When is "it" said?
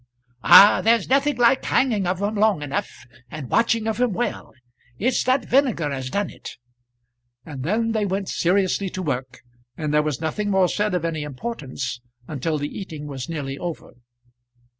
6.31-6.57